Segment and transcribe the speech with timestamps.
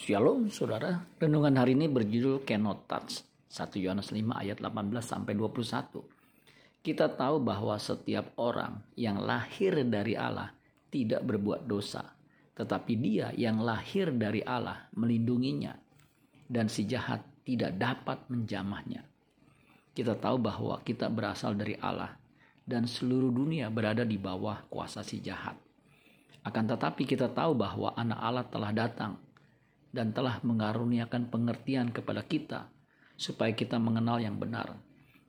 [0.00, 3.20] Shalom saudara, renungan hari ini berjudul Cannot Touch
[3.52, 6.00] 1 Yohanes 5 ayat 18 sampai 21.
[6.80, 10.56] Kita tahu bahwa setiap orang yang lahir dari Allah
[10.88, 12.16] tidak berbuat dosa,
[12.56, 15.76] tetapi dia yang lahir dari Allah melindunginya
[16.48, 19.04] dan si jahat tidak dapat menjamahnya.
[19.92, 22.16] Kita tahu bahwa kita berasal dari Allah
[22.64, 25.60] dan seluruh dunia berada di bawah kuasa si jahat.
[26.40, 29.28] Akan tetapi kita tahu bahwa anak Allah telah datang
[29.90, 32.70] dan telah mengaruniakan pengertian kepada kita
[33.18, 34.78] supaya kita mengenal yang benar.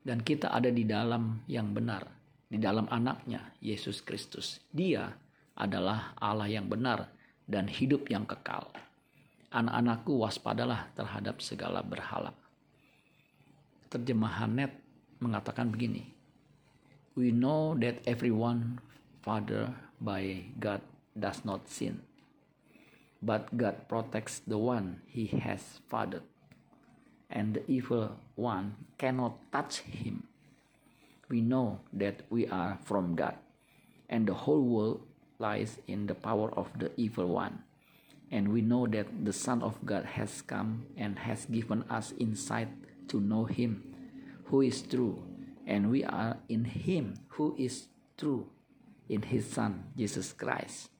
[0.00, 2.08] Dan kita ada di dalam yang benar
[2.50, 4.58] di dalam anaknya Yesus Kristus.
[4.74, 5.12] Dia
[5.54, 7.12] adalah Allah yang benar
[7.46, 8.72] dan hidup yang kekal.
[9.54, 12.34] Anak-anakku waspadalah terhadap segala berhala.
[13.92, 14.72] Terjemahan net
[15.20, 16.20] mengatakan begini
[17.18, 18.80] we know that everyone
[19.20, 20.80] father by God
[21.12, 22.00] does not sin
[23.22, 26.24] but God protects the one he has fathered,
[27.28, 30.24] and the evil one cannot touch him.
[31.28, 33.36] We know that we are from God,
[34.08, 35.00] and the whole world
[35.38, 37.62] lies in the power of the evil one.
[38.30, 42.68] And we know that the Son of God has come and has given us insight
[43.08, 43.82] to know Him
[44.44, 45.22] who is true,
[45.66, 47.86] and we are in Him who is
[48.18, 48.46] true,
[49.08, 50.90] in His Son, Jesus Christ.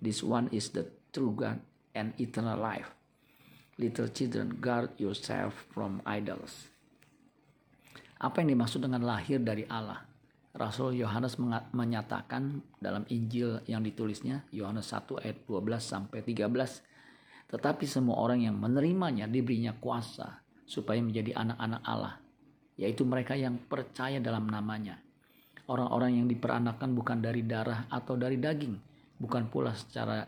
[0.00, 1.60] This one is the true God
[1.94, 2.90] and eternal life.
[3.78, 6.70] Little children, guard yourself from idols.
[8.22, 10.14] Apa yang dimaksud dengan lahir dari Allah?
[10.54, 11.34] Rasul Yohanes
[11.74, 18.54] menyatakan dalam Injil yang ditulisnya Yohanes 1 ayat 12 sampai 13 tetapi semua orang yang
[18.54, 22.14] menerimanya diberinya kuasa supaya menjadi anak-anak Allah
[22.78, 25.02] yaitu mereka yang percaya dalam namanya
[25.66, 28.78] orang-orang yang diperanakan bukan dari darah atau dari daging
[29.18, 30.22] bukan pula secara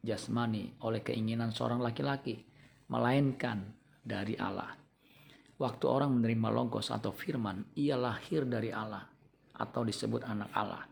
[0.00, 2.40] jasmani oleh keinginan seorang laki-laki,
[2.88, 4.74] melainkan dari Allah.
[5.60, 9.04] Waktu orang menerima logos atau firman, ia lahir dari Allah
[9.60, 10.88] atau disebut anak Allah.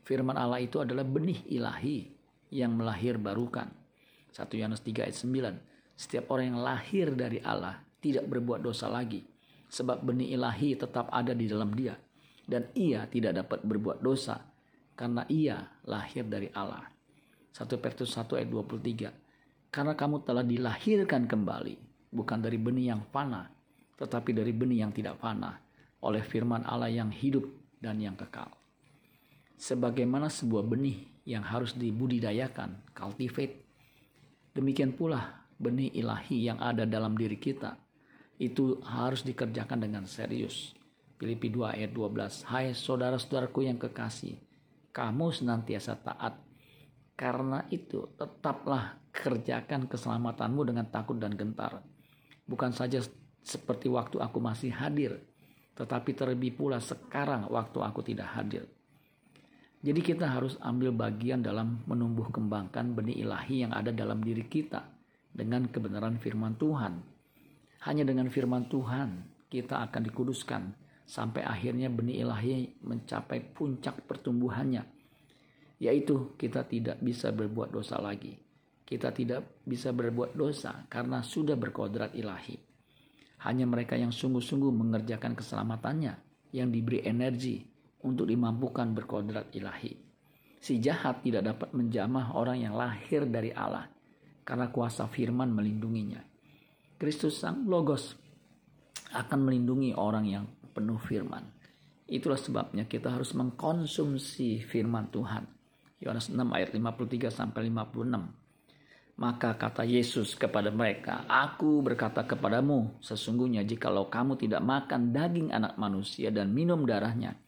[0.00, 2.08] Firman Allah itu adalah benih ilahi
[2.48, 3.68] yang melahir barukan.
[4.32, 6.00] 1 Yohanes 3 ayat 9.
[6.00, 9.20] Setiap orang yang lahir dari Allah tidak berbuat dosa lagi.
[9.68, 11.92] Sebab benih ilahi tetap ada di dalam dia.
[12.46, 14.38] Dan ia tidak dapat berbuat dosa
[14.96, 16.95] karena ia lahir dari Allah.
[17.56, 19.72] 1 Petrus 1 ayat 23.
[19.72, 21.80] Karena kamu telah dilahirkan kembali,
[22.12, 23.48] bukan dari benih yang fana,
[23.96, 25.56] tetapi dari benih yang tidak fana,
[26.04, 27.48] oleh firman Allah yang hidup
[27.80, 28.52] dan yang kekal.
[29.56, 33.64] Sebagaimana sebuah benih yang harus dibudidayakan, cultivate,
[34.52, 37.72] demikian pula benih ilahi yang ada dalam diri kita,
[38.36, 40.76] itu harus dikerjakan dengan serius.
[41.16, 42.44] Filipi 2 ayat 12.
[42.44, 44.36] Hai saudara-saudaraku yang kekasih,
[44.92, 46.36] kamu senantiasa taat
[47.16, 51.80] karena itu, tetaplah kerjakan keselamatanmu dengan takut dan gentar.
[52.44, 53.00] Bukan saja
[53.40, 55.16] seperti waktu aku masih hadir,
[55.72, 58.68] tetapi terlebih pula sekarang waktu aku tidak hadir.
[59.80, 64.84] Jadi kita harus ambil bagian dalam menumbuh kembangkan benih ilahi yang ada dalam diri kita
[65.32, 67.00] dengan kebenaran firman Tuhan.
[67.88, 70.62] Hanya dengan firman Tuhan kita akan dikuduskan
[71.06, 74.82] sampai akhirnya benih ilahi mencapai puncak pertumbuhannya
[75.76, 78.32] yaitu kita tidak bisa berbuat dosa lagi.
[78.86, 82.54] Kita tidak bisa berbuat dosa karena sudah berkodrat ilahi.
[83.44, 86.14] Hanya mereka yang sungguh-sungguh mengerjakan keselamatannya
[86.54, 87.60] yang diberi energi
[88.06, 89.92] untuk dimampukan berkodrat ilahi.
[90.62, 93.90] Si jahat tidak dapat menjamah orang yang lahir dari Allah
[94.46, 96.22] karena kuasa firman melindunginya.
[96.96, 98.16] Kristus Sang Logos
[99.12, 101.44] akan melindungi orang yang penuh firman.
[102.06, 105.56] Itulah sebabnya kita harus mengkonsumsi firman Tuhan
[106.00, 108.46] Yohanes 6 ayat 53 sampai 56.
[109.16, 115.80] Maka kata Yesus kepada mereka, Aku berkata kepadamu, sesungguhnya jikalau kamu tidak makan daging anak
[115.80, 117.40] manusia dan minum darahnya,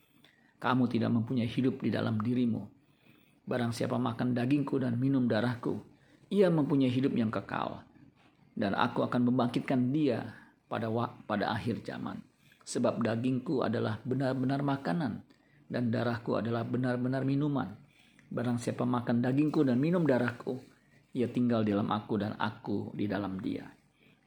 [0.57, 2.65] kamu tidak mempunyai hidup di dalam dirimu.
[3.45, 5.85] Barang siapa makan dagingku dan minum darahku,
[6.33, 7.85] ia mempunyai hidup yang kekal.
[8.57, 10.25] Dan aku akan membangkitkan dia
[10.73, 10.89] pada
[11.29, 12.21] pada akhir zaman.
[12.65, 15.21] Sebab dagingku adalah benar-benar makanan,
[15.69, 17.77] dan darahku adalah benar-benar minuman.
[18.29, 20.61] Barang siapa makan dagingku dan minum darahku,
[21.17, 23.65] ia tinggal di dalam aku dan aku di dalam dia.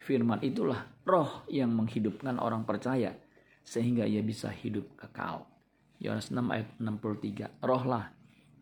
[0.02, 3.14] Firman itulah roh yang menghidupkan orang percaya
[3.62, 5.46] sehingga ia bisa hidup kekal.
[6.02, 7.62] Yohanes 6 ayat 63.
[7.62, 8.10] Rohlah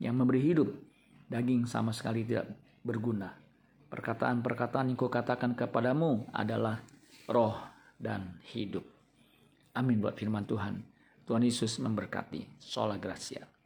[0.03, 0.67] yang memberi hidup,
[1.31, 2.51] daging sama sekali tidak
[2.83, 3.31] berguna.
[3.87, 6.83] Perkataan-perkataan yang kukatakan kepadamu adalah
[7.31, 7.55] roh
[7.95, 8.83] dan hidup.
[9.71, 10.83] Amin buat firman Tuhan.
[11.23, 12.59] Tuhan Yesus memberkati.
[12.59, 13.58] Sola Gracia.